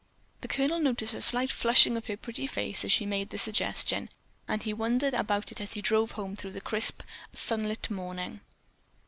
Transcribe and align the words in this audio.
The 0.41 0.47
Colonel 0.47 0.79
noticed 0.79 1.13
a 1.13 1.21
slight 1.21 1.51
flushing 1.51 1.95
of 1.95 2.07
her 2.07 2.17
pretty 2.17 2.47
face 2.47 2.83
as 2.83 2.91
she 2.91 3.05
made 3.05 3.29
the 3.29 3.37
suggestion, 3.37 4.09
and 4.47 4.63
he 4.63 4.73
wondered 4.73 5.13
about 5.13 5.51
it 5.51 5.61
as 5.61 5.73
he 5.73 5.81
drove 5.83 6.13
home 6.13 6.35
through 6.35 6.53
the 6.53 6.59
crisp, 6.59 7.03
sunlit 7.33 7.91
morning. 7.91 8.41